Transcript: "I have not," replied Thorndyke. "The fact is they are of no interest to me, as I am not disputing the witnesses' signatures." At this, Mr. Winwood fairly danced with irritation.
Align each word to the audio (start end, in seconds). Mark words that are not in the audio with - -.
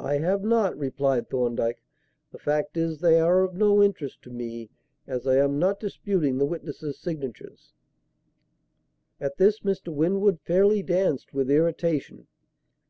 "I 0.00 0.14
have 0.16 0.42
not," 0.42 0.78
replied 0.78 1.28
Thorndyke. 1.28 1.82
"The 2.32 2.38
fact 2.38 2.78
is 2.78 3.00
they 3.00 3.20
are 3.20 3.42
of 3.42 3.52
no 3.52 3.82
interest 3.82 4.22
to 4.22 4.30
me, 4.30 4.70
as 5.06 5.26
I 5.26 5.36
am 5.36 5.58
not 5.58 5.78
disputing 5.78 6.38
the 6.38 6.46
witnesses' 6.46 6.98
signatures." 6.98 7.74
At 9.20 9.36
this, 9.36 9.60
Mr. 9.60 9.92
Winwood 9.92 10.40
fairly 10.40 10.82
danced 10.82 11.34
with 11.34 11.50
irritation. 11.50 12.28